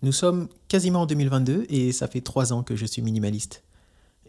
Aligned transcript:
Nous 0.00 0.12
sommes 0.12 0.46
quasiment 0.68 1.02
en 1.02 1.06
2022 1.06 1.66
et 1.70 1.90
ça 1.90 2.06
fait 2.06 2.20
trois 2.20 2.52
ans 2.52 2.62
que 2.62 2.76
je 2.76 2.86
suis 2.86 3.02
minimaliste. 3.02 3.64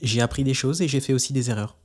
J'ai 0.01 0.19
appris 0.19 0.43
des 0.43 0.55
choses 0.55 0.81
et 0.81 0.87
j'ai 0.87 0.99
fait 0.99 1.13
aussi 1.13 1.31
des 1.31 1.51
erreurs. 1.51 1.75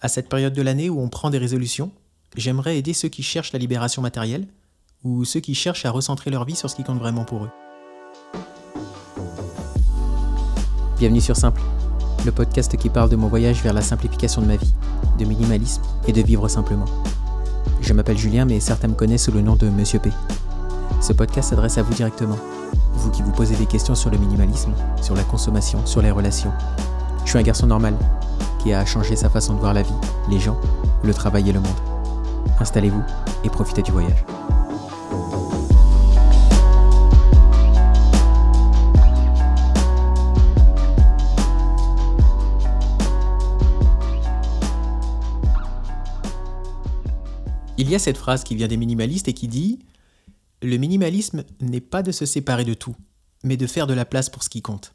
À 0.00 0.06
cette 0.06 0.28
période 0.28 0.52
de 0.52 0.62
l'année 0.62 0.88
où 0.88 1.00
on 1.00 1.08
prend 1.08 1.28
des 1.28 1.38
résolutions, 1.38 1.90
j'aimerais 2.36 2.78
aider 2.78 2.92
ceux 2.92 3.08
qui 3.08 3.24
cherchent 3.24 3.52
la 3.52 3.58
libération 3.58 4.00
matérielle 4.00 4.46
ou 5.02 5.24
ceux 5.24 5.40
qui 5.40 5.56
cherchent 5.56 5.84
à 5.86 5.90
recentrer 5.90 6.30
leur 6.30 6.44
vie 6.44 6.54
sur 6.54 6.70
ce 6.70 6.76
qui 6.76 6.84
compte 6.84 7.00
vraiment 7.00 7.24
pour 7.24 7.44
eux. 7.44 7.50
Bienvenue 10.96 11.20
sur 11.20 11.34
Simple, 11.34 11.62
le 12.24 12.30
podcast 12.30 12.76
qui 12.76 12.90
parle 12.90 13.10
de 13.10 13.16
mon 13.16 13.26
voyage 13.26 13.60
vers 13.60 13.72
la 13.72 13.82
simplification 13.82 14.40
de 14.40 14.46
ma 14.46 14.56
vie, 14.56 14.72
de 15.18 15.24
minimalisme 15.24 15.82
et 16.06 16.12
de 16.12 16.22
vivre 16.22 16.46
simplement. 16.46 16.86
Je 17.80 17.92
m'appelle 17.92 18.18
Julien, 18.18 18.44
mais 18.44 18.60
certains 18.60 18.86
me 18.86 18.94
connaissent 18.94 19.24
sous 19.24 19.32
le 19.32 19.40
nom 19.40 19.56
de 19.56 19.68
Monsieur 19.68 19.98
P. 19.98 20.10
Ce 21.02 21.12
podcast 21.12 21.50
s'adresse 21.50 21.78
à 21.78 21.82
vous 21.82 21.94
directement, 21.94 22.38
vous 22.92 23.10
qui 23.10 23.22
vous 23.22 23.32
posez 23.32 23.56
des 23.56 23.66
questions 23.66 23.94
sur 23.94 24.10
le 24.10 24.18
minimalisme, 24.18 24.72
sur 25.00 25.14
la 25.14 25.24
consommation, 25.24 25.84
sur 25.86 26.02
les 26.02 26.10
relations. 26.10 26.52
Je 27.24 27.30
suis 27.30 27.38
un 27.38 27.42
garçon 27.42 27.66
normal, 27.66 27.94
qui 28.58 28.72
a 28.72 28.84
changé 28.84 29.16
sa 29.16 29.30
façon 29.30 29.54
de 29.54 29.60
voir 29.60 29.74
la 29.74 29.82
vie, 29.82 29.94
les 30.28 30.38
gens, 30.38 30.58
le 31.02 31.14
travail 31.14 31.48
et 31.48 31.52
le 31.52 31.60
monde. 31.60 31.70
Installez-vous 32.58 33.02
et 33.44 33.48
profitez 33.48 33.82
du 33.82 33.90
voyage. 33.90 34.24
Il 47.78 47.88
y 47.88 47.94
a 47.94 47.98
cette 47.98 48.18
phrase 48.18 48.44
qui 48.44 48.54
vient 48.54 48.68
des 48.68 48.76
minimalistes 48.76 49.28
et 49.28 49.32
qui 49.32 49.48
dit⁇ 49.48 49.78
Le 50.62 50.76
minimalisme 50.76 51.44
n'est 51.60 51.80
pas 51.80 52.02
de 52.02 52.12
se 52.12 52.26
séparer 52.26 52.64
de 52.64 52.74
tout, 52.74 52.96
mais 53.44 53.56
de 53.56 53.66
faire 53.66 53.86
de 53.86 53.94
la 53.94 54.04
place 54.04 54.28
pour 54.28 54.42
ce 54.42 54.50
qui 54.50 54.62
compte. 54.62 54.94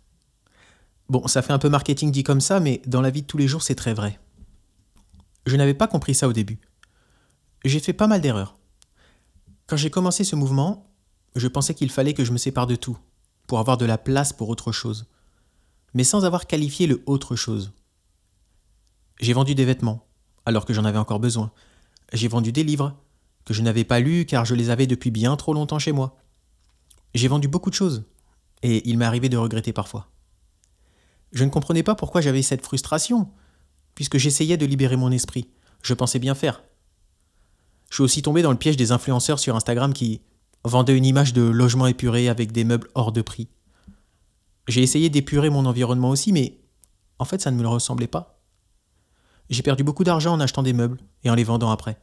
Bon, 1.10 1.28
ça 1.28 1.42
fait 1.42 1.54
un 1.54 1.60
peu 1.60 1.70
marketing 1.70 2.12
dit 2.12 2.24
comme 2.24 2.42
ça, 2.42 2.60
mais 2.60 2.82
dans 2.86 3.02
la 3.02 3.10
vie 3.10 3.22
de 3.22 3.28
tous 3.28 3.38
les 3.38 3.48
jours, 3.48 3.64
c'est 3.64 3.76
très 3.76 3.94
vrai. 3.94 4.20
Je 5.46 5.56
n'avais 5.56 5.74
pas 5.74 5.88
compris 5.88 6.16
ça 6.16 6.28
au 6.28 6.34
début. 6.34 6.60
J'ai 7.64 7.80
fait 7.80 7.94
pas 7.94 8.08
mal 8.08 8.22
d'erreurs. 8.22 8.58
Quand 9.68 9.78
j'ai 9.78 9.90
commencé 9.90 10.24
ce 10.24 10.36
mouvement, 10.36 10.92
je 11.36 11.48
pensais 11.48 11.74
qu'il 11.74 11.92
fallait 11.92 12.14
que 12.14 12.26
je 12.26 12.32
me 12.32 12.38
sépare 12.38 12.68
de 12.68 12.76
tout, 12.76 12.98
pour 13.48 13.60
avoir 13.60 13.78
de 13.78 13.86
la 13.86 13.98
place 13.98 14.34
pour 14.34 14.50
autre 14.50 14.72
chose, 14.72 15.08
mais 15.94 16.04
sans 16.04 16.26
avoir 16.26 16.48
qualifié 16.48 16.88
le 16.88 17.02
autre 17.06 17.36
chose. 17.36 17.74
J'ai 19.20 19.34
vendu 19.34 19.56
des 19.56 19.66
vêtements, 19.66 20.06
alors 20.46 20.66
que 20.66 20.74
j'en 20.74 20.86
avais 20.86 20.98
encore 20.98 21.20
besoin, 21.20 21.52
j'ai 22.14 22.28
vendu 22.28 22.52
des 22.52 22.64
livres 22.64 22.96
que 23.46 23.54
je 23.54 23.62
n'avais 23.62 23.84
pas 23.84 24.00
lus 24.00 24.26
car 24.26 24.44
je 24.46 24.56
les 24.56 24.70
avais 24.70 24.88
depuis 24.88 25.12
bien 25.12 25.36
trop 25.36 25.54
longtemps 25.54 25.80
chez 25.80 25.92
moi. 25.92 26.18
J'ai 27.14 27.28
vendu 27.28 27.48
beaucoup 27.48 27.70
de 27.70 27.76
choses 27.76 28.04
et 28.64 28.88
il 28.90 28.98
m'est 28.98 29.06
arrivé 29.06 29.30
de 29.30 29.38
regretter 29.38 29.72
parfois. 29.72 30.10
Je 31.32 31.44
ne 31.44 31.50
comprenais 31.50 31.84
pas 31.84 31.96
pourquoi 31.96 32.22
j'avais 32.22 32.42
cette 32.42 32.66
frustration, 32.66 33.30
puisque 33.94 34.18
j'essayais 34.18 34.58
de 34.58 34.66
libérer 34.66 34.96
mon 34.96 35.12
esprit. 35.12 35.50
Je 35.82 35.94
pensais 35.94 36.20
bien 36.20 36.34
faire. 36.34 36.64
Je 37.90 37.96
suis 37.96 38.04
aussi 38.04 38.22
tombé 38.22 38.42
dans 38.42 38.52
le 38.52 38.58
piège 38.58 38.78
des 38.78 38.92
influenceurs 38.92 39.40
sur 39.40 39.56
Instagram 39.56 39.94
qui 39.94 40.22
vendaient 40.64 40.98
une 40.98 41.06
image 41.06 41.34
de 41.34 41.44
logement 41.44 41.88
épuré 41.88 42.28
avec 42.28 42.52
des 42.52 42.64
meubles 42.64 42.90
hors 42.96 43.12
de 43.12 43.22
prix. 43.22 43.50
J'ai 44.68 44.82
essayé 44.82 45.10
d'épurer 45.10 45.50
mon 45.50 45.66
environnement 45.66 46.10
aussi, 46.10 46.32
mais 46.32 46.60
en 47.20 47.26
fait 47.26 47.42
ça 47.42 47.52
ne 47.52 47.58
me 47.62 47.68
ressemblait 47.68 48.08
pas. 48.08 48.42
J'ai 49.50 49.62
perdu 49.62 49.84
beaucoup 49.84 50.04
d'argent 50.04 50.34
en 50.34 50.40
achetant 50.40 50.64
des 50.64 50.74
meubles 50.74 51.00
et 51.24 51.30
en 51.30 51.36
les 51.36 51.44
vendant 51.44 51.70
après. 51.70 52.00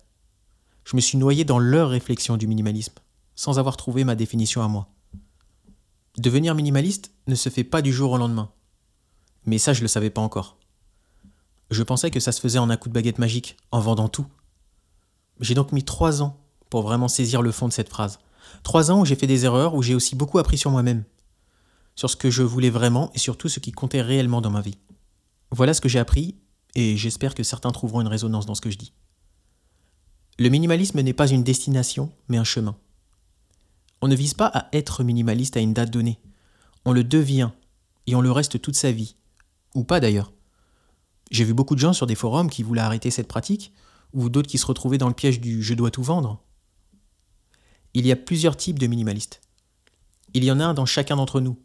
Je 0.84 0.96
me 0.96 1.00
suis 1.00 1.18
noyé 1.18 1.44
dans 1.44 1.58
leur 1.58 1.90
réflexion 1.90 2.36
du 2.36 2.46
minimalisme, 2.46 2.94
sans 3.34 3.58
avoir 3.58 3.76
trouvé 3.76 4.04
ma 4.04 4.14
définition 4.14 4.62
à 4.62 4.68
moi. 4.68 4.88
Devenir 6.18 6.54
minimaliste 6.54 7.12
ne 7.26 7.34
se 7.34 7.48
fait 7.48 7.64
pas 7.64 7.82
du 7.82 7.92
jour 7.92 8.12
au 8.12 8.18
lendemain. 8.18 8.50
Mais 9.46 9.58
ça, 9.58 9.72
je 9.72 9.80
ne 9.80 9.84
le 9.84 9.88
savais 9.88 10.10
pas 10.10 10.20
encore. 10.20 10.58
Je 11.70 11.82
pensais 11.82 12.10
que 12.10 12.20
ça 12.20 12.32
se 12.32 12.40
faisait 12.40 12.58
en 12.58 12.68
un 12.68 12.76
coup 12.76 12.88
de 12.88 12.94
baguette 12.94 13.18
magique, 13.18 13.56
en 13.70 13.80
vendant 13.80 14.08
tout. 14.08 14.26
J'ai 15.40 15.54
donc 15.54 15.72
mis 15.72 15.84
trois 15.84 16.22
ans 16.22 16.38
pour 16.68 16.82
vraiment 16.82 17.08
saisir 17.08 17.42
le 17.42 17.52
fond 17.52 17.68
de 17.68 17.72
cette 17.72 17.88
phrase. 17.88 18.18
Trois 18.62 18.90
ans 18.90 19.00
où 19.00 19.04
j'ai 19.04 19.16
fait 19.16 19.26
des 19.26 19.44
erreurs, 19.44 19.74
où 19.74 19.82
j'ai 19.82 19.94
aussi 19.94 20.14
beaucoup 20.14 20.38
appris 20.38 20.58
sur 20.58 20.70
moi-même, 20.70 21.04
sur 21.94 22.10
ce 22.10 22.16
que 22.16 22.30
je 22.30 22.42
voulais 22.42 22.70
vraiment 22.70 23.10
et 23.14 23.18
surtout 23.18 23.48
ce 23.48 23.60
qui 23.60 23.72
comptait 23.72 24.02
réellement 24.02 24.40
dans 24.40 24.50
ma 24.50 24.60
vie. 24.60 24.78
Voilà 25.50 25.74
ce 25.74 25.80
que 25.80 25.88
j'ai 25.88 25.98
appris 25.98 26.36
et 26.74 26.96
j'espère 26.96 27.34
que 27.34 27.42
certains 27.42 27.70
trouveront 27.70 28.00
une 28.00 28.08
résonance 28.08 28.46
dans 28.46 28.54
ce 28.54 28.60
que 28.60 28.70
je 28.70 28.78
dis. 28.78 28.92
Le 30.38 30.48
minimalisme 30.48 31.00
n'est 31.00 31.12
pas 31.12 31.28
une 31.28 31.44
destination, 31.44 32.10
mais 32.28 32.38
un 32.38 32.44
chemin. 32.44 32.76
On 34.00 34.08
ne 34.08 34.16
vise 34.16 34.34
pas 34.34 34.46
à 34.46 34.68
être 34.72 35.04
minimaliste 35.04 35.56
à 35.56 35.60
une 35.60 35.74
date 35.74 35.90
donnée. 35.90 36.18
On 36.84 36.92
le 36.92 37.04
devient, 37.04 37.50
et 38.06 38.14
on 38.14 38.20
le 38.20 38.32
reste 38.32 38.60
toute 38.60 38.76
sa 38.76 38.90
vie. 38.90 39.16
Ou 39.74 39.84
pas 39.84 40.00
d'ailleurs. 40.00 40.32
J'ai 41.30 41.44
vu 41.44 41.54
beaucoup 41.54 41.74
de 41.74 41.80
gens 41.80 41.92
sur 41.92 42.06
des 42.06 42.14
forums 42.14 42.50
qui 42.50 42.62
voulaient 42.62 42.80
arrêter 42.80 43.10
cette 43.10 43.28
pratique, 43.28 43.72
ou 44.12 44.28
d'autres 44.28 44.48
qui 44.48 44.58
se 44.58 44.66
retrouvaient 44.66 44.98
dans 44.98 45.08
le 45.08 45.14
piège 45.14 45.40
du 45.40 45.62
je 45.62 45.74
dois 45.74 45.90
tout 45.90 46.02
vendre. 46.02 46.42
Il 47.94 48.06
y 48.06 48.12
a 48.12 48.16
plusieurs 48.16 48.56
types 48.56 48.78
de 48.78 48.86
minimalistes. 48.86 49.40
Il 50.34 50.44
y 50.44 50.50
en 50.50 50.60
a 50.60 50.64
un 50.64 50.74
dans 50.74 50.86
chacun 50.86 51.16
d'entre 51.16 51.40
nous, 51.40 51.58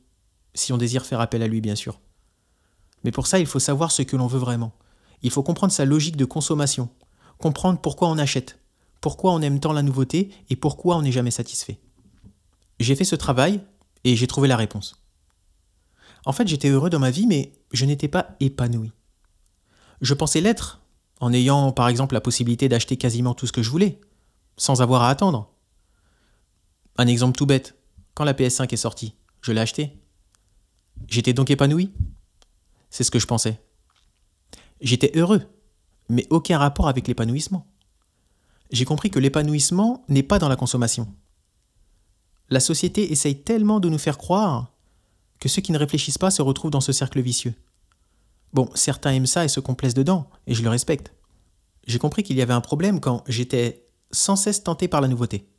si 0.53 0.73
on 0.73 0.77
désire 0.77 1.05
faire 1.05 1.21
appel 1.21 1.41
à 1.41 1.47
lui 1.47 1.61
bien 1.61 1.75
sûr. 1.75 1.99
Mais 3.03 3.11
pour 3.11 3.27
ça, 3.27 3.39
il 3.39 3.45
faut 3.45 3.59
savoir 3.59 3.91
ce 3.91 4.01
que 4.01 4.15
l'on 4.15 4.27
veut 4.27 4.39
vraiment. 4.39 4.73
Il 5.21 5.31
faut 5.31 5.43
comprendre 5.43 5.73
sa 5.73 5.85
logique 5.85 6.17
de 6.17 6.25
consommation, 6.25 6.89
comprendre 7.37 7.79
pourquoi 7.79 8.09
on 8.09 8.17
achète, 8.17 8.59
pourquoi 9.01 9.33
on 9.33 9.41
aime 9.41 9.59
tant 9.59 9.73
la 9.73 9.83
nouveauté 9.83 10.31
et 10.49 10.55
pourquoi 10.55 10.97
on 10.97 11.01
n'est 11.01 11.11
jamais 11.11 11.31
satisfait. 11.31 11.79
J'ai 12.79 12.95
fait 12.95 13.05
ce 13.05 13.15
travail 13.15 13.61
et 14.03 14.15
j'ai 14.15 14.27
trouvé 14.27 14.47
la 14.47 14.57
réponse. 14.57 15.01
En 16.25 16.33
fait, 16.33 16.47
j'étais 16.47 16.69
heureux 16.69 16.89
dans 16.89 16.99
ma 16.99 17.11
vie, 17.11 17.27
mais 17.27 17.53
je 17.71 17.85
n'étais 17.85 18.07
pas 18.07 18.35
épanoui. 18.39 18.91
Je 20.01 20.13
pensais 20.13 20.41
l'être, 20.41 20.81
en 21.19 21.33
ayant 21.33 21.71
par 21.71 21.87
exemple 21.87 22.13
la 22.13 22.21
possibilité 22.21 22.69
d'acheter 22.69 22.97
quasiment 22.97 23.33
tout 23.33 23.47
ce 23.47 23.51
que 23.51 23.63
je 23.63 23.69
voulais, 23.69 23.99
sans 24.57 24.81
avoir 24.81 25.03
à 25.03 25.09
attendre. 25.09 25.51
Un 26.97 27.07
exemple 27.07 27.37
tout 27.37 27.45
bête, 27.45 27.77
quand 28.13 28.23
la 28.23 28.33
PS5 28.33 28.73
est 28.73 28.77
sortie, 28.77 29.15
je 29.41 29.51
l'ai 29.51 29.61
acheté. 29.61 29.97
J'étais 31.07 31.33
donc 31.33 31.49
épanoui 31.49 31.91
C'est 32.89 33.03
ce 33.03 33.11
que 33.11 33.19
je 33.19 33.27
pensais. 33.27 33.61
J'étais 34.81 35.11
heureux, 35.15 35.43
mais 36.09 36.27
aucun 36.29 36.57
rapport 36.57 36.87
avec 36.87 37.07
l'épanouissement. 37.07 37.67
J'ai 38.71 38.85
compris 38.85 39.09
que 39.09 39.19
l'épanouissement 39.19 40.03
n'est 40.09 40.23
pas 40.23 40.39
dans 40.39 40.49
la 40.49 40.55
consommation. 40.55 41.07
La 42.49 42.59
société 42.59 43.11
essaye 43.11 43.41
tellement 43.41 43.79
de 43.79 43.89
nous 43.89 43.97
faire 43.97 44.17
croire 44.17 44.73
que 45.39 45.49
ceux 45.49 45.61
qui 45.61 45.71
ne 45.71 45.77
réfléchissent 45.77 46.17
pas 46.17 46.31
se 46.31 46.41
retrouvent 46.41 46.71
dans 46.71 46.81
ce 46.81 46.91
cercle 46.91 47.21
vicieux. 47.21 47.53
Bon, 48.53 48.69
certains 48.73 49.11
aiment 49.11 49.25
ça 49.25 49.45
et 49.45 49.49
se 49.49 49.59
complaisent 49.59 49.93
dedans, 49.93 50.29
et 50.47 50.53
je 50.53 50.63
le 50.63 50.69
respecte. 50.69 51.13
J'ai 51.85 51.99
compris 51.99 52.23
qu'il 52.23 52.37
y 52.37 52.41
avait 52.41 52.53
un 52.53 52.61
problème 52.61 52.99
quand 52.99 53.23
j'étais 53.27 53.85
sans 54.11 54.35
cesse 54.35 54.63
tenté 54.63 54.87
par 54.87 55.01
la 55.01 55.07
nouveauté. 55.07 55.49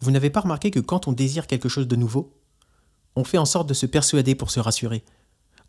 Vous 0.00 0.10
n'avez 0.10 0.30
pas 0.30 0.40
remarqué 0.40 0.70
que 0.70 0.80
quand 0.80 1.08
on 1.08 1.12
désire 1.12 1.46
quelque 1.46 1.68
chose 1.68 1.88
de 1.88 1.96
nouveau, 1.96 2.40
on 3.16 3.24
fait 3.24 3.38
en 3.38 3.44
sorte 3.44 3.68
de 3.68 3.74
se 3.74 3.86
persuader 3.86 4.34
pour 4.34 4.50
se 4.50 4.60
rassurer, 4.60 5.04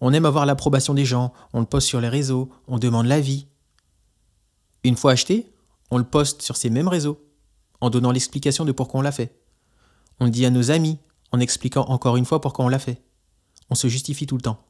on 0.02 0.14
aime 0.14 0.26
avoir 0.26 0.48
l'approbation 0.48 0.96
des 0.96 1.06
gens, 1.06 1.32
on 1.54 1.60
le 1.60 1.68
poste 1.68 1.88
sur 1.88 2.02
les 2.02 2.10
réseaux, 2.10 2.50
on 2.68 2.80
demande 2.80 3.06
l'avis. 3.06 3.48
Une 4.84 4.96
fois 4.96 5.12
acheté, 5.12 5.54
on 5.92 5.98
le 5.98 6.04
poste 6.04 6.42
sur 6.42 6.58
ces 6.58 6.70
mêmes 6.70 6.88
réseaux, 6.88 7.24
en 7.82 7.90
donnant 7.90 8.12
l'explication 8.12 8.66
de 8.66 8.72
pourquoi 8.72 9.00
on 9.00 9.04
l'a 9.04 9.12
fait. 9.12 9.40
On 10.20 10.26
le 10.26 10.32
dit 10.32 10.46
à 10.46 10.50
nos 10.50 10.72
amis, 10.72 10.98
en 11.32 11.40
expliquant 11.40 11.84
encore 11.84 12.18
une 12.18 12.26
fois 12.26 12.42
pourquoi 12.42 12.66
on 12.66 12.70
l'a 12.70 12.80
fait. 12.80 13.02
On 13.70 13.76
se 13.76 13.88
justifie 13.88 14.28
tout 14.28 14.36
le 14.36 14.42
temps. 14.42 14.64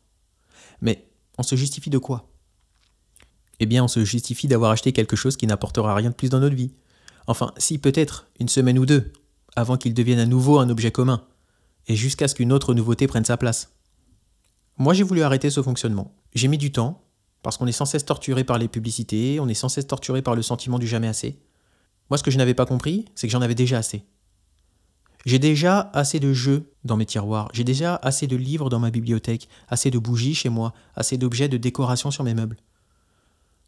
Mais 0.81 1.09
on 1.37 1.43
se 1.43 1.55
justifie 1.55 1.89
de 1.89 1.97
quoi? 1.97 2.29
Eh 3.59 3.65
bien, 3.65 3.83
on 3.83 3.87
se 3.87 4.03
justifie 4.03 4.47
d'avoir 4.47 4.71
acheté 4.71 4.91
quelque 4.91 5.15
chose 5.15 5.37
qui 5.37 5.47
n'apportera 5.47 5.93
rien 5.95 6.09
de 6.09 6.15
plus 6.15 6.29
dans 6.29 6.39
notre 6.39 6.55
vie. 6.55 6.73
Enfin, 7.27 7.53
si 7.57 7.77
peut-être 7.77 8.27
une 8.39 8.49
semaine 8.49 8.79
ou 8.79 8.85
deux, 8.85 9.13
avant 9.55 9.77
qu'il 9.77 9.93
devienne 9.93 10.19
à 10.19 10.25
nouveau 10.25 10.59
un 10.59 10.69
objet 10.69 10.91
commun, 10.91 11.25
et 11.87 11.95
jusqu'à 11.95 12.27
ce 12.27 12.35
qu'une 12.35 12.51
autre 12.51 12.73
nouveauté 12.73 13.07
prenne 13.07 13.25
sa 13.25 13.37
place. 13.37 13.73
Moi, 14.77 14.93
j'ai 14.93 15.03
voulu 15.03 15.21
arrêter 15.21 15.49
ce 15.49 15.61
fonctionnement. 15.61 16.15
J'ai 16.33 16.47
mis 16.47 16.57
du 16.57 16.71
temps, 16.71 17.03
parce 17.41 17.57
qu'on 17.57 17.67
est 17.67 17.71
sans 17.71 17.85
cesse 17.85 18.05
torturé 18.05 18.43
par 18.43 18.57
les 18.57 18.67
publicités, 18.67 19.39
on 19.39 19.47
est 19.47 19.53
sans 19.53 19.69
cesse 19.69 19.87
torturé 19.87 20.21
par 20.21 20.35
le 20.35 20.41
sentiment 20.41 20.79
du 20.79 20.87
jamais 20.87 21.07
assez. 21.07 21.39
Moi, 22.09 22.17
ce 22.17 22.23
que 22.23 22.31
je 22.31 22.37
n'avais 22.37 22.53
pas 22.53 22.65
compris, 22.65 23.05
c'est 23.15 23.27
que 23.27 23.31
j'en 23.31 23.41
avais 23.41 23.55
déjà 23.55 23.77
assez. 23.77 24.05
J'ai 25.25 25.39
déjà 25.39 25.91
assez 25.93 26.19
de 26.19 26.33
jeux 26.33 26.71
dans 26.83 26.97
mes 26.97 27.05
tiroirs, 27.05 27.49
j'ai 27.53 27.63
déjà 27.63 27.95
assez 28.01 28.25
de 28.25 28.35
livres 28.35 28.69
dans 28.69 28.79
ma 28.79 28.89
bibliothèque, 28.89 29.47
assez 29.69 29.91
de 29.91 29.99
bougies 29.99 30.33
chez 30.33 30.49
moi, 30.49 30.73
assez 30.95 31.17
d'objets 31.17 31.47
de 31.47 31.57
décoration 31.57 32.09
sur 32.09 32.23
mes 32.23 32.33
meubles. 32.33 32.57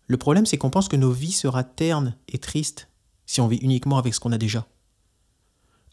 Le 0.08 0.18
problème, 0.18 0.46
c'est 0.46 0.58
qu'on 0.58 0.72
pense 0.72 0.90
que 0.90 0.96
nos 0.96 1.12
vies 1.12 1.32
sera 1.32 1.64
ternes 1.64 2.16
et 2.28 2.38
tristes 2.38 2.90
si 3.26 3.40
on 3.40 3.48
vit 3.48 3.58
uniquement 3.58 3.98
avec 3.98 4.14
ce 4.14 4.20
qu'on 4.20 4.32
a 4.32 4.38
déjà. 4.38 4.68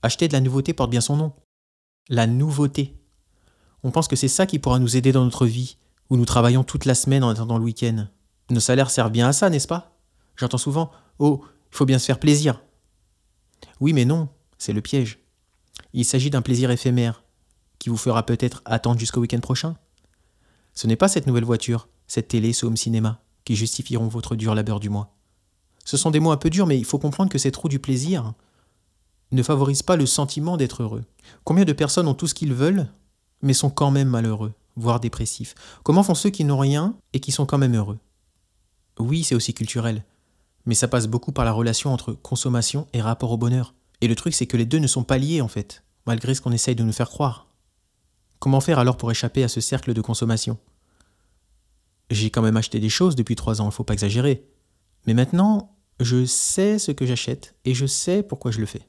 Acheter 0.03 0.29
de 0.29 0.33
la 0.33 0.41
nouveauté 0.41 0.73
porte 0.73 0.91
bien 0.91 1.01
son 1.01 1.17
nom. 1.17 1.33
La 2.09 2.27
nouveauté. 2.27 2.97
On 3.83 3.91
pense 3.91 4.09
que 4.09 4.17
c'est 4.17 4.29
ça 4.29 4.47
qui 4.47 4.59
pourra 4.59 4.79
nous 4.79 4.97
aider 4.97 5.13
dans 5.13 5.25
notre 5.25 5.47
vie, 5.47 5.77
où 6.11 6.17
nous 6.17 6.25
travaillons 6.25 6.65
toute 6.65 6.85
la 6.85 6.95
semaine 6.95 7.25
en 7.25 7.31
attendant 7.31 7.59
le 7.59 7.65
week-end. 7.65 8.09
Nos 8.51 8.61
salaires 8.61 8.91
servent 8.91 9.13
bien 9.13 9.29
à 9.29 9.33
ça, 9.33 9.49
n'est-ce 9.49 9.69
pas? 9.69 9.97
J'entends 10.37 10.59
souvent 10.59 10.91
Oh, 11.19 11.41
il 11.73 11.77
faut 11.77 11.87
bien 11.87 11.99
se 11.99 12.07
faire 12.07 12.19
plaisir. 12.19 12.63
Oui, 13.79 13.93
mais 13.93 14.05
non, 14.05 14.29
c'est 14.59 14.73
le 14.73 14.81
piège. 14.81 15.21
Il 15.93 16.05
s'agit 16.05 16.31
d'un 16.31 16.43
plaisir 16.43 16.71
éphémère, 16.71 17.23
qui 17.79 17.89
vous 17.89 17.97
fera 17.97 18.27
peut-être 18.27 18.63
attendre 18.65 18.99
jusqu'au 18.99 19.21
week-end 19.21 19.41
prochain. 19.41 19.77
Ce 20.75 20.87
n'est 20.87 20.97
pas 20.97 21.09
cette 21.09 21.27
nouvelle 21.27 21.45
voiture, 21.45 21.89
cette 22.07 22.29
télé, 22.29 22.53
ce 22.53 22.67
home 22.67 22.77
cinéma, 22.77 23.23
qui 23.45 23.57
justifieront 23.57 24.09
votre 24.09 24.35
dur 24.35 24.55
labeur 24.55 24.81
du 24.81 24.89
mois. 24.89 25.15
Ce 25.85 25.97
sont 25.97 26.11
des 26.11 26.21
mots 26.21 26.31
un 26.31 26.37
peu 26.37 26.51
durs, 26.51 26.67
mais 26.67 26.79
il 26.79 26.85
faut 26.85 26.99
comprendre 26.99 27.31
que 27.31 27.39
cette 27.39 27.57
roue 27.57 27.69
du 27.69 27.79
plaisir 27.79 28.35
ne 29.33 29.43
favorise 29.43 29.83
pas 29.83 29.97
le 29.97 30.07
sentiment 30.07 30.57
d'être 30.57 30.83
heureux. 30.83 31.05
Combien 31.45 31.65
de 31.65 31.73
personnes 31.73 32.09
ont 32.09 32.15
tout 32.15 32.27
ce 32.27 32.35
qu'ils 32.35 32.55
veulent, 32.55 32.89
mais 33.43 33.55
sont 33.55 33.71
quand 33.71 33.91
même 33.91 34.09
malheureux, 34.09 34.53
voire 34.77 35.01
dépressifs 35.01 35.55
Comment 35.83 36.03
font 36.03 36.15
ceux 36.15 36.31
qui 36.31 36.45
n'ont 36.45 36.59
rien 36.59 36.97
et 37.13 37.21
qui 37.21 37.33
sont 37.33 37.47
quand 37.47 37.59
même 37.59 37.77
heureux? 37.77 37.99
Oui, 38.99 39.25
c'est 39.25 39.35
aussi 39.35 39.55
culturel, 39.55 40.05
mais 40.67 40.75
ça 40.75 40.89
passe 40.89 41.07
beaucoup 41.07 41.33
par 41.33 41.45
la 41.45 41.53
relation 41.53 41.93
entre 41.93 42.13
consommation 42.13 42.87
et 42.93 43.01
rapport 43.01 43.33
au 43.33 43.37
bonheur. 43.37 43.75
Et 44.01 44.09
le 44.09 44.15
truc, 44.15 44.35
c'est 44.35 44.47
que 44.47 44.57
les 44.57 44.67
deux 44.67 44.79
ne 44.79 44.87
sont 44.87 45.05
pas 45.05 45.19
liés 45.19 45.41
en 45.41 45.49
fait, 45.49 45.85
malgré 46.07 46.35
ce 46.35 46.41
qu'on 46.41 46.53
essaye 46.53 46.75
de 46.75 46.85
nous 46.85 46.93
faire 46.93 47.11
croire. 47.11 47.47
Comment 48.39 48.61
faire 48.61 48.79
alors 48.79 48.97
pour 48.97 49.11
échapper 49.11 49.45
à 49.45 49.49
ce 49.49 49.61
cercle 49.61 49.93
de 49.95 50.01
consommation? 50.01 50.59
J'ai 52.11 52.31
quand 52.31 52.43
même 52.43 52.57
acheté 52.57 52.81
des 52.81 52.89
choses 52.89 53.15
depuis 53.15 53.37
trois 53.37 53.61
ans, 53.61 53.69
il 53.69 53.73
faut 53.73 53.85
pas 53.85 53.93
exagérer. 53.93 54.45
Mais 55.07 55.15
maintenant, 55.15 55.77
je 56.01 56.25
sais 56.25 56.79
ce 56.79 56.93
que 56.93 57.07
j'achète 57.07 57.55
et 57.65 57.75
je 57.75 57.87
sais 57.87 58.23
pourquoi 58.23 58.51
je 58.51 58.61
le 58.61 58.67
fais. 58.67 58.89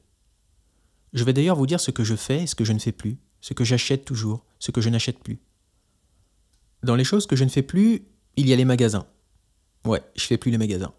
Je 1.12 1.24
vais 1.24 1.32
d'ailleurs 1.32 1.56
vous 1.56 1.66
dire 1.66 1.80
ce 1.80 1.90
que 1.90 2.04
je 2.04 2.16
fais 2.16 2.42
et 2.42 2.46
ce 2.46 2.54
que 2.54 2.64
je 2.64 2.72
ne 2.72 2.78
fais 2.78 2.92
plus, 2.92 3.18
ce 3.40 3.52
que 3.52 3.64
j'achète 3.64 4.04
toujours, 4.04 4.44
ce 4.58 4.70
que 4.70 4.80
je 4.80 4.88
n'achète 4.88 5.18
plus. 5.18 5.38
Dans 6.82 6.96
les 6.96 7.04
choses 7.04 7.26
que 7.26 7.36
je 7.36 7.44
ne 7.44 7.48
fais 7.48 7.62
plus, 7.62 8.06
il 8.36 8.48
y 8.48 8.52
a 8.52 8.56
les 8.56 8.64
magasins. 8.64 9.06
Ouais, 9.84 10.02
je 10.16 10.24
fais 10.26 10.36
plus 10.36 10.50
les 10.50 10.58
magasins. 10.58 10.92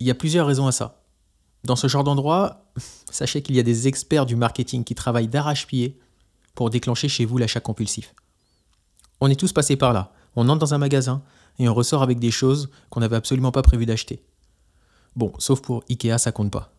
Il 0.00 0.06
y 0.06 0.10
a 0.10 0.14
plusieurs 0.14 0.46
raisons 0.46 0.66
à 0.66 0.72
ça. 0.72 1.02
Dans 1.64 1.76
ce 1.76 1.86
genre 1.86 2.04
d'endroit, 2.04 2.64
sachez 3.10 3.42
qu'il 3.42 3.56
y 3.56 3.60
a 3.60 3.62
des 3.62 3.88
experts 3.88 4.26
du 4.26 4.36
marketing 4.36 4.84
qui 4.84 4.94
travaillent 4.94 5.28
d'arrache-pied 5.28 5.98
pour 6.54 6.70
déclencher 6.70 7.08
chez 7.08 7.24
vous 7.24 7.38
l'achat 7.38 7.60
compulsif. 7.60 8.14
On 9.20 9.28
est 9.28 9.38
tous 9.38 9.52
passés 9.52 9.76
par 9.76 9.92
là. 9.92 10.12
On 10.34 10.48
entre 10.48 10.60
dans 10.60 10.74
un 10.74 10.78
magasin 10.78 11.22
et 11.58 11.68
on 11.68 11.74
ressort 11.74 12.02
avec 12.02 12.18
des 12.18 12.30
choses 12.30 12.70
qu'on 12.90 13.00
n'avait 13.00 13.16
absolument 13.16 13.52
pas 13.52 13.62
prévu 13.62 13.86
d'acheter. 13.86 14.22
Bon, 15.14 15.32
sauf 15.38 15.60
pour 15.60 15.84
Ikea, 15.90 16.18
ça 16.18 16.32
compte 16.32 16.50
pas. 16.50 16.72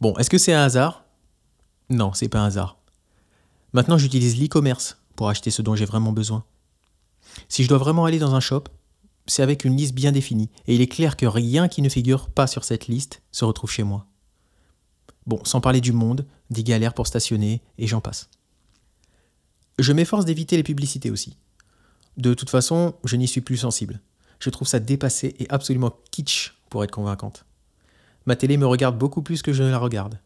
Bon, 0.00 0.16
est-ce 0.16 0.30
que 0.30 0.38
c'est 0.38 0.52
un 0.52 0.64
hasard? 0.64 1.04
Non, 1.90 2.12
c'est 2.14 2.28
pas 2.28 2.40
un 2.40 2.46
hasard. 2.46 2.78
Maintenant, 3.72 3.98
j'utilise 3.98 4.40
l'e-commerce 4.40 4.98
pour 5.14 5.28
acheter 5.28 5.50
ce 5.50 5.62
dont 5.62 5.76
j'ai 5.76 5.84
vraiment 5.84 6.12
besoin. 6.12 6.44
Si 7.48 7.64
je 7.64 7.68
dois 7.68 7.78
vraiment 7.78 8.04
aller 8.04 8.18
dans 8.18 8.34
un 8.34 8.40
shop, 8.40 8.64
c'est 9.26 9.42
avec 9.42 9.64
une 9.64 9.76
liste 9.76 9.94
bien 9.94 10.12
définie, 10.12 10.50
et 10.66 10.74
il 10.74 10.80
est 10.80 10.88
clair 10.88 11.16
que 11.16 11.26
rien 11.26 11.68
qui 11.68 11.82
ne 11.82 11.88
figure 11.88 12.30
pas 12.30 12.46
sur 12.46 12.64
cette 12.64 12.88
liste 12.88 13.22
se 13.30 13.44
retrouve 13.44 13.70
chez 13.70 13.82
moi. 13.82 14.06
Bon, 15.26 15.44
sans 15.44 15.60
parler 15.60 15.80
du 15.80 15.92
monde, 15.92 16.26
des 16.50 16.64
galères 16.64 16.94
pour 16.94 17.06
stationner, 17.06 17.62
et 17.78 17.86
j'en 17.86 18.00
passe. 18.00 18.28
Je 19.78 19.92
m'efforce 19.92 20.24
d'éviter 20.24 20.56
les 20.56 20.62
publicités 20.62 21.10
aussi. 21.10 21.36
De 22.16 22.34
toute 22.34 22.50
façon, 22.50 22.94
je 23.04 23.16
n'y 23.16 23.28
suis 23.28 23.40
plus 23.40 23.56
sensible. 23.56 24.00
Je 24.38 24.50
trouve 24.50 24.68
ça 24.68 24.80
dépassé 24.80 25.34
et 25.38 25.48
absolument 25.50 25.94
kitsch 26.10 26.54
pour 26.68 26.84
être 26.84 26.90
convaincante. 26.90 27.46
Ma 28.26 28.36
télé 28.36 28.56
me 28.56 28.66
regarde 28.66 28.98
beaucoup 28.98 29.22
plus 29.22 29.42
que 29.42 29.52
je 29.52 29.62
ne 29.62 29.70
la 29.70 29.78
regarde. 29.78 30.18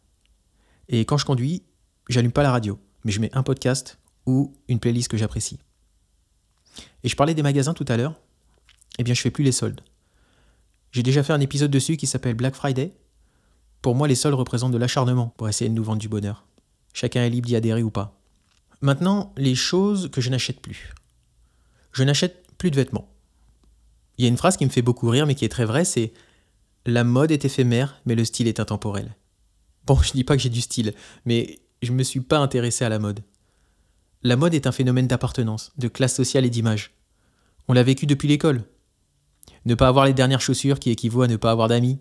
Et 0.89 1.05
quand 1.05 1.17
je 1.17 1.25
conduis, 1.25 1.63
j'allume 2.09 2.31
pas 2.31 2.43
la 2.43 2.51
radio, 2.51 2.79
mais 3.03 3.11
je 3.11 3.21
mets 3.21 3.33
un 3.33 3.43
podcast 3.43 3.99
ou 4.25 4.53
une 4.67 4.79
playlist 4.79 5.09
que 5.09 5.17
j'apprécie. 5.17 5.59
Et 7.03 7.09
je 7.09 7.15
parlais 7.15 7.33
des 7.33 7.43
magasins 7.43 7.73
tout 7.73 7.85
à 7.87 7.97
l'heure. 7.97 8.15
Eh 8.99 9.03
bien, 9.03 9.13
je 9.13 9.21
fais 9.21 9.31
plus 9.31 9.43
les 9.43 9.51
soldes. 9.51 9.81
J'ai 10.91 11.03
déjà 11.03 11.23
fait 11.23 11.33
un 11.33 11.39
épisode 11.39 11.71
dessus 11.71 11.97
qui 11.97 12.07
s'appelle 12.07 12.33
Black 12.33 12.55
Friday. 12.55 12.93
Pour 13.81 13.95
moi, 13.95 14.07
les 14.07 14.15
soldes 14.15 14.35
représentent 14.35 14.71
de 14.71 14.77
l'acharnement 14.77 15.33
pour 15.37 15.47
essayer 15.47 15.69
de 15.69 15.75
nous 15.75 15.83
vendre 15.83 15.99
du 15.99 16.09
bonheur. 16.09 16.45
Chacun 16.93 17.21
est 17.21 17.29
libre 17.29 17.47
d'y 17.47 17.55
adhérer 17.55 17.83
ou 17.83 17.91
pas. 17.91 18.19
Maintenant, 18.81 19.33
les 19.37 19.55
choses 19.55 20.09
que 20.11 20.21
je 20.21 20.29
n'achète 20.29 20.61
plus. 20.61 20.93
Je 21.91 22.03
n'achète 22.03 22.45
plus 22.57 22.71
de 22.71 22.75
vêtements. 22.75 23.09
Il 24.17 24.23
y 24.23 24.25
a 24.25 24.29
une 24.29 24.37
phrase 24.37 24.57
qui 24.57 24.65
me 24.65 24.69
fait 24.69 24.81
beaucoup 24.81 25.09
rire 25.09 25.27
mais 25.27 25.35
qui 25.35 25.45
est 25.45 25.49
très 25.49 25.65
vraie, 25.65 25.85
c'est 25.85 26.13
La 26.85 27.03
mode 27.03 27.31
est 27.31 27.45
éphémère, 27.45 28.01
mais 28.05 28.15
le 28.15 28.25
style 28.25 28.47
est 28.47 28.59
intemporel. 28.59 29.15
Bon, 29.85 29.99
je 30.01 30.11
dis 30.11 30.23
pas 30.23 30.35
que 30.35 30.41
j'ai 30.41 30.49
du 30.49 30.61
style, 30.61 30.93
mais 31.25 31.59
je 31.81 31.91
me 31.91 32.03
suis 32.03 32.21
pas 32.21 32.39
intéressé 32.39 32.85
à 32.85 32.89
la 32.89 32.99
mode. 32.99 33.21
La 34.27 34.35
mode 34.35 34.53
est 34.53 34.67
un 34.67 34.73
phénomène 34.73 35.07
d'appartenance, 35.07 35.71
de 35.77 35.87
classe 35.87 36.13
sociale 36.13 36.43
et 36.43 36.49
d'image. 36.49 36.91
On 37.69 37.73
l'a 37.73 37.81
vécu 37.81 38.05
depuis 38.05 38.27
l'école. 38.27 38.65
Ne 39.63 39.73
pas 39.73 39.87
avoir 39.87 40.03
les 40.03 40.13
dernières 40.13 40.41
chaussures 40.41 40.79
qui 40.79 40.89
équivaut 40.89 41.21
à 41.21 41.27
ne 41.27 41.37
pas 41.37 41.49
avoir 41.49 41.69
d'amis. 41.69 41.97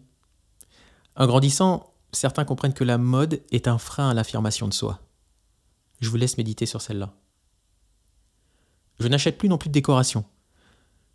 En 1.15 1.29
grandissant, 1.29 1.95
certains 2.11 2.45
comprennent 2.45 2.75
que 2.75 2.83
la 2.83 2.99
mode 2.99 3.43
est 3.53 3.69
un 3.69 3.79
frein 3.79 4.11
à 4.11 4.13
l'affirmation 4.13 4.67
de 4.67 4.75
soi. 4.75 5.03
Je 6.01 6.11
vous 6.11 6.17
laisse 6.17 6.37
méditer 6.37 6.67
sur 6.67 6.83
celle-là. 6.83 7.15
Je 8.99 9.07
n'achète 9.07 9.39
plus 9.39 9.49
non 9.49 9.57
plus 9.57 9.69
de 9.69 9.75
décoration. 9.75 10.25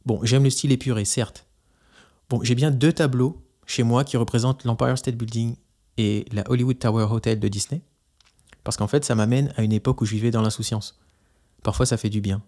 Bon, 0.06 0.22
j'aime 0.24 0.46
le 0.46 0.50
style 0.50 0.72
épuré, 0.72 1.04
certes. 1.04 1.46
Bon, 2.30 2.42
j'ai 2.42 2.56
bien 2.56 2.72
deux 2.72 2.94
tableaux 2.94 3.46
chez 3.66 3.84
moi 3.84 4.06
qui 4.06 4.16
représentent 4.16 4.64
l'Empire 4.64 4.98
State 4.98 5.18
Building 5.18 5.58
et 5.98 6.24
la 6.32 6.50
Hollywood 6.50 6.80
Tower 6.80 7.08
Hotel 7.12 7.38
de 7.38 7.50
Disney. 7.50 7.82
Parce 8.64 8.78
qu'en 8.78 8.88
fait, 8.88 9.04
ça 9.06 9.16
m'amène 9.16 9.54
à 9.58 9.64
une 9.64 9.74
époque 9.74 10.02
où 10.02 10.06
je 10.06 10.12
vivais 10.12 10.32
dans 10.32 10.42
l'insouciance. 10.42 11.00
Parfois, 11.64 11.86
ça 11.86 11.98
fait 11.98 12.10
du 12.10 12.22
bien. 12.22 12.42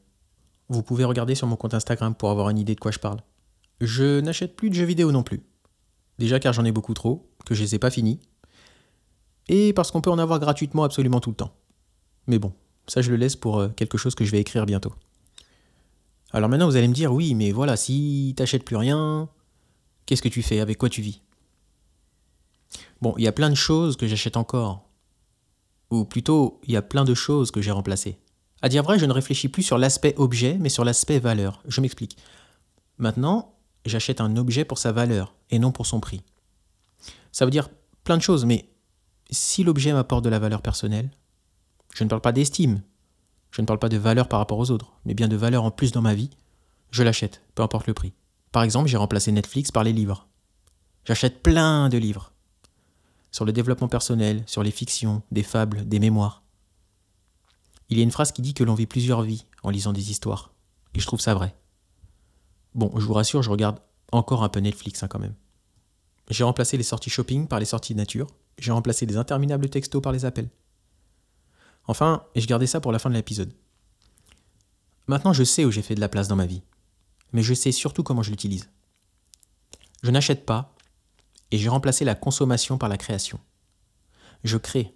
Vous 0.70 0.84
pouvez 0.84 1.04
regarder 1.04 1.36
sur 1.36 1.48
mon 1.48 1.56
compte 1.56 1.74
Instagram 1.74 2.16
pour 2.16 2.30
avoir 2.30 2.50
une 2.50 2.58
idée 2.58 2.76
de 2.76 2.80
quoi 2.80 2.92
je 2.92 3.00
parle. 3.00 3.20
Je 3.82 4.20
n'achète 4.22 4.56
plus 4.56 4.70
de 4.70 4.76
jeux 4.76 4.86
vidéo 4.86 5.12
non 5.12 5.24
plus. 5.24 5.44
Déjà 6.20 6.40
car 6.40 6.54
j'en 6.54 6.66
ai 6.66 6.72
beaucoup 6.72 6.94
trop, 6.94 7.30
que 7.46 7.56
je 7.56 7.62
les 7.62 7.76
ai 7.76 7.80
pas 7.80 7.90
finis. 7.90 8.20
Et 9.50 9.74
parce 9.74 9.92
qu'on 9.92 10.02
peut 10.02 10.12
en 10.12 10.20
avoir 10.20 10.40
gratuitement 10.40 10.84
absolument 10.84 11.20
tout 11.20 11.32
le 11.32 11.36
temps. 11.36 11.54
Mais 12.28 12.40
bon, 12.40 12.54
ça 12.88 13.02
je 13.02 13.12
le 13.12 13.18
laisse 13.18 13.36
pour 13.36 13.60
euh, 13.60 13.70
quelque 13.70 13.98
chose 13.98 14.16
que 14.16 14.24
je 14.24 14.32
vais 14.32 14.40
écrire 14.40 14.66
bientôt. 14.66 14.94
Alors 16.32 16.50
maintenant 16.50 16.68
vous 16.68 16.78
allez 16.78 16.88
me 16.88 16.94
dire, 16.94 17.14
oui, 17.14 17.36
mais 17.36 17.52
voilà, 17.52 17.76
si 17.76 18.34
t'achètes 18.38 18.64
plus 18.64 18.78
rien, 18.78 19.30
qu'est-ce 20.06 20.22
que 20.22 20.30
tu 20.30 20.42
fais? 20.42 20.60
Avec 20.60 20.78
quoi 20.78 20.90
tu 20.90 21.02
vis? 21.02 21.22
Bon, 23.02 23.14
il 23.18 23.24
y 23.24 23.28
a 23.28 23.34
plein 23.34 23.50
de 23.50 23.56
choses 23.56 23.98
que 23.98 24.08
j'achète 24.08 24.38
encore. 24.38 24.90
Ou 25.94 26.06
plutôt, 26.06 26.60
il 26.64 26.74
y 26.74 26.76
a 26.76 26.82
plein 26.82 27.06
de 27.06 27.14
choses 27.14 27.52
que 27.52 27.62
j'ai 27.62 27.70
remplacées. 27.70 28.18
À 28.64 28.70
dire 28.70 28.82
vrai, 28.82 28.98
je 28.98 29.06
ne 29.06 29.14
réfléchis 29.14 29.48
plus 29.48 29.62
sur 29.62 29.78
l'aspect 29.78 30.16
objet, 30.18 30.58
mais 30.60 30.70
sur 30.70 30.84
l'aspect 30.84 31.20
valeur. 31.20 31.62
Je 31.68 31.82
m'explique. 31.82 32.18
Maintenant, 32.98 33.54
j'achète 33.86 34.20
un 34.20 34.36
objet 34.36 34.66
pour 34.66 34.80
sa 34.80 34.92
valeur 34.92 35.36
et 35.52 35.60
non 35.60 35.72
pour 35.72 35.86
son 35.86 36.00
prix. 36.00 36.24
Ça 37.32 37.46
veut 37.46 37.52
dire 37.52 37.70
plein 38.04 38.18
de 38.18 38.24
choses, 38.24 38.44
mais 38.44 38.72
si 39.30 39.64
l'objet 39.64 39.94
m'apporte 39.94 40.24
de 40.24 40.30
la 40.30 40.40
valeur 40.40 40.64
personnelle, 40.64 41.12
je 41.94 42.04
ne 42.04 42.10
parle 42.10 42.22
pas 42.22 42.32
d'estime, 42.32 42.82
je 43.52 43.62
ne 43.62 43.68
parle 43.68 43.78
pas 43.78 43.90
de 43.90 43.98
valeur 43.98 44.28
par 44.28 44.40
rapport 44.40 44.58
aux 44.58 44.72
autres, 44.72 44.94
mais 45.06 45.14
bien 45.14 45.28
de 45.28 45.36
valeur 45.36 45.64
en 45.64 45.70
plus 45.70 45.92
dans 45.92 46.02
ma 46.02 46.16
vie, 46.16 46.32
je 46.90 47.04
l'achète, 47.04 47.44
peu 47.54 47.62
importe 47.62 47.86
le 47.86 47.94
prix. 47.94 48.14
Par 48.52 48.64
exemple, 48.64 48.90
j'ai 48.90 48.98
remplacé 48.98 49.32
Netflix 49.32 49.72
par 49.72 49.84
les 49.84 49.94
livres. 49.94 50.28
J'achète 51.06 51.44
plein 51.44 51.88
de 51.90 52.00
livres. 52.00 52.33
Sur 53.34 53.46
le 53.46 53.52
développement 53.52 53.90
personnel, 53.90 54.44
sur 54.46 54.64
les 54.64 54.72
fictions, 54.72 55.24
des 55.32 55.44
fables, 55.44 55.86
des 55.90 56.00
mémoires. 56.00 56.44
Il 57.90 57.98
y 57.98 58.00
a 58.00 58.04
une 58.04 58.12
phrase 58.12 58.32
qui 58.32 58.44
dit 58.44 58.54
que 58.54 58.64
l'on 58.64 58.76
vit 58.76 58.86
plusieurs 58.86 59.24
vies 59.24 59.46
en 59.64 59.72
lisant 59.72 59.92
des 59.92 60.12
histoires. 60.12 60.54
Et 60.94 61.00
je 61.00 61.08
trouve 61.08 61.20
ça 61.20 61.34
vrai. 61.34 61.56
Bon, 62.76 62.92
je 62.96 63.06
vous 63.06 63.14
rassure, 63.14 63.42
je 63.42 63.50
regarde 63.50 63.80
encore 64.12 64.44
un 64.44 64.50
peu 64.50 64.60
Netflix 64.60 65.02
hein, 65.02 65.08
quand 65.08 65.20
même. 65.20 65.34
J'ai 66.30 66.44
remplacé 66.44 66.78
les 66.78 66.84
sorties 66.84 67.10
shopping 67.10 67.48
par 67.48 67.60
les 67.60 67.66
sorties 67.66 67.96
nature. 67.96 68.28
J'ai 68.60 68.72
remplacé 68.72 69.08
les 69.08 69.18
interminables 69.18 69.68
textos 69.68 70.02
par 70.02 70.12
les 70.12 70.26
appels. 70.26 70.50
Enfin, 71.88 72.24
et 72.36 72.40
je 72.40 72.48
gardais 72.48 72.68
ça 72.68 72.82
pour 72.82 72.92
la 72.92 73.00
fin 73.00 73.10
de 73.10 73.16
l'épisode. 73.16 73.52
Maintenant, 75.08 75.34
je 75.34 75.44
sais 75.44 75.66
où 75.66 75.72
j'ai 75.72 75.82
fait 75.82 75.96
de 75.96 76.00
la 76.00 76.08
place 76.08 76.28
dans 76.28 76.36
ma 76.36 76.46
vie. 76.46 76.62
Mais 77.34 77.42
je 77.42 77.56
sais 77.56 77.72
surtout 77.72 78.04
comment 78.04 78.22
je 78.22 78.30
l'utilise. 78.30 78.70
Je 80.04 80.12
n'achète 80.12 80.46
pas 80.46 80.76
et 81.54 81.60
j'ai 81.60 81.70
remplacé 81.70 82.04
la 82.04 82.16
consommation 82.16 82.80
par 82.80 82.90
la 82.90 82.98
création. 82.98 83.40
Je 84.44 84.58
crée. 84.58 84.96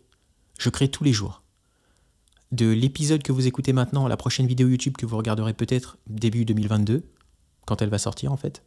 Je 0.57 0.71
crée 0.71 0.89
tous 0.89 1.03
les 1.03 1.13
jours. 1.13 1.43
De 2.51 2.65
l'épisode 2.65 3.21
que 3.21 3.31
vous 3.31 3.45
écoutez 3.45 3.73
maintenant 3.73 4.07
à 4.07 4.09
la 4.09 4.17
prochaine 4.17 4.47
vidéo 4.47 4.67
YouTube 4.67 4.97
que 4.97 5.05
vous 5.05 5.17
regarderez 5.17 5.53
peut-être 5.53 5.99
début 6.07 6.45
2022, 6.45 7.07
quand 7.67 7.83
elle 7.83 7.91
va 7.91 7.99
sortir 7.99 8.31
en 8.31 8.37
fait, 8.37 8.63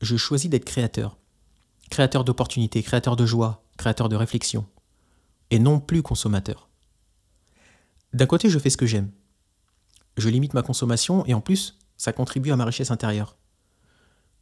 je 0.00 0.16
choisis 0.16 0.48
d'être 0.48 0.64
créateur. 0.64 1.18
Créateur 1.90 2.24
d'opportunités, 2.24 2.82
créateur 2.82 3.16
de 3.16 3.26
joie, 3.26 3.66
créateur 3.76 4.08
de 4.08 4.16
réflexion. 4.16 4.64
Et 5.50 5.58
non 5.58 5.80
plus 5.80 6.00
consommateur. 6.00 6.70
D'un 8.14 8.26
côté, 8.26 8.48
je 8.48 8.58
fais 8.58 8.70
ce 8.70 8.78
que 8.78 8.86
j'aime. 8.86 9.10
Je 10.16 10.30
limite 10.30 10.54
ma 10.54 10.62
consommation 10.62 11.22
et 11.26 11.34
en 11.34 11.42
plus, 11.42 11.76
ça 11.98 12.14
contribue 12.14 12.50
à 12.50 12.56
ma 12.56 12.64
richesse 12.64 12.90
intérieure. 12.90 13.36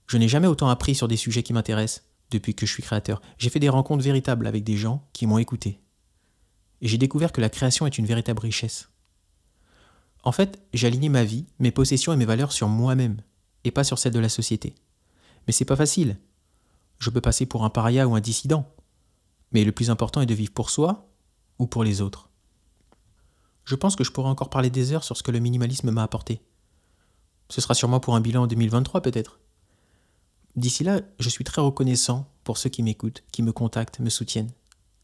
Je 0.07 0.17
n'ai 0.17 0.29
jamais 0.29 0.47
autant 0.47 0.69
appris 0.69 0.95
sur 0.95 1.09
des 1.09 1.17
sujets 1.17 1.43
qui 1.43 1.53
m'intéressent 1.53 2.05
depuis 2.31 2.55
que 2.55 2.67
je 2.67 2.73
suis 2.73 2.83
créateur. 2.83 3.21
J'ai 3.39 3.51
fait 3.51 3.61
des 3.61 3.69
rencontres 3.69 4.05
véritables 4.05 4.47
avec 4.47 4.65
des 4.65 4.77
gens 4.77 5.07
qui 5.13 5.27
m'ont 5.27 5.39
écouté. 5.39 5.81
Et 6.81 6.89
j'ai 6.89 6.99
découvert 6.99 7.33
que 7.33 7.41
la 7.41 7.49
création 7.49 7.87
est 7.87 7.99
une 7.99 8.07
véritable 8.07 8.41
richesse. 8.41 8.91
En 10.25 10.33
fait, 10.33 10.61
j'ai 10.75 10.89
aligné 10.89 11.09
ma 11.09 11.25
vie, 11.25 11.47
mes 11.59 11.71
possessions 11.71 12.13
et 12.13 12.17
mes 12.17 12.25
valeurs 12.25 12.53
sur 12.53 12.69
moi-même 12.69 13.21
et 13.65 13.71
pas 13.71 13.85
sur 13.85 13.99
celle 13.99 14.13
de 14.13 14.21
la 14.21 14.29
société. 14.29 14.75
Mais 15.47 15.53
c'est 15.53 15.65
pas 15.65 15.77
facile. 15.77 16.19
Je 16.99 17.11
peux 17.11 17.21
passer 17.21 17.47
pour 17.47 17.65
un 17.65 17.71
paria 17.71 18.09
ou 18.09 18.15
un 18.15 18.21
dissident. 18.21 18.69
Mais 19.53 19.65
le 19.65 19.73
plus 19.73 19.91
important 19.91 20.21
est 20.21 20.27
de 20.27 20.35
vivre 20.35 20.53
pour 20.53 20.71
soi 20.71 21.09
ou 21.59 21.67
pour 21.67 21.85
les 21.85 22.01
autres. 22.01 22.29
je 23.65 23.75
pense 23.75 23.97
que 23.97 24.05
je 24.05 24.13
pourrais 24.13 24.29
encore 24.29 24.51
parler 24.51 24.71
des 24.71 24.93
heures 24.93 25.05
sur 25.05 25.17
ce 25.17 25.23
que 25.23 25.31
le 25.31 25.39
minimalisme 25.39 25.91
m'a 25.91 26.03
apporté. 26.03 26.43
Ce 27.49 27.61
sera 27.61 27.75
sûrement 27.75 28.01
pour 28.01 28.15
un 28.15 28.21
bilan 28.21 28.43
en 28.43 28.47
2023 28.47 29.01
peut-être. 29.01 29.41
D'ici 30.57 30.85
là, 30.85 31.03
je 31.21 31.29
suis 31.29 31.45
très 31.45 31.61
reconnaissant 31.61 32.27
pour 32.43 32.57
ceux 32.57 32.71
qui 32.71 32.83
m'écoutent, 32.83 33.23
qui 33.31 33.43
me 33.43 33.53
contactent, 33.53 34.01
me 34.01 34.09
soutiennent, 34.09 34.51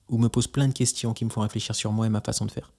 ou 0.09 0.17
me 0.17 0.29
posent 0.29 0.47
plein 0.47 0.67
de 0.67 0.73
questions 0.73 1.13
qui 1.13 1.27
me 1.27 1.31
font 1.31 1.43
réfléchir 1.43 1.75
sur 1.75 1.93
moi 1.93 2.07
et 2.07 2.09
ma 2.09 2.23
façon 2.23 2.47
de 2.47 2.51
faire. 2.51 2.73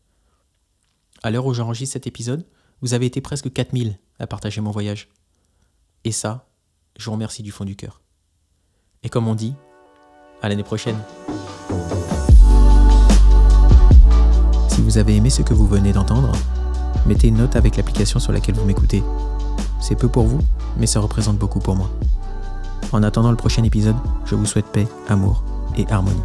À 1.22 1.30
l'heure 1.30 1.46
où 1.46 1.53
j'enregistre 1.53 1.94
cet 1.94 2.08
épisode, 2.08 2.48
vous 2.82 2.96
avez 2.96 3.06
été 3.06 3.22
presque 3.22 3.53
4000 3.53 4.00
à 4.18 4.25
partager 4.25 4.60
mon 4.60 4.72
voyage. 4.72 5.10
Et 6.03 6.12
ça, 6.12 6.48
je 6.98 7.06
vous 7.06 7.12
remercie 7.12 7.44
du 7.44 7.51
fond 7.51 7.63
du 7.63 7.75
cœur. 7.75 8.01
Et 9.03 9.10
comme 9.10 9.27
on 9.27 9.36
dit, 9.36 9.53
à 10.42 10.50
l'année 10.50 10.63
prochaine. 10.63 10.98
Si 14.70 14.82
vous 14.82 14.98
avez 14.98 15.15
aimé 15.15 15.30
ce 15.30 15.44
que 15.44 15.53
vous 15.53 15.68
venez 15.68 15.94
d'entendre, 15.94 16.32
mettez 17.06 17.27
une 17.27 17.38
note 17.38 17.56
avec 17.56 17.77
l'application 17.77 18.20
sur 18.20 18.32
laquelle 18.32 18.56
vous 18.56 18.65
m'écoutez. 18.65 19.03
C'est 19.80 19.96
peu 19.96 20.10
pour 20.10 20.25
vous, 20.25 20.39
mais 20.77 20.88
ça 20.88 21.00
représente 21.00 21.38
beaucoup 21.38 21.60
pour 21.60 21.75
moi. 21.75 21.92
En 22.91 23.03
attendant 23.03 23.31
le 23.31 23.37
prochain 23.37 23.63
épisode, 23.63 23.95
je 24.25 24.35
vous 24.35 24.45
souhaite 24.45 24.65
paix, 24.67 24.87
amour 25.09 25.43
et 25.77 25.85
harmonie. 25.89 26.21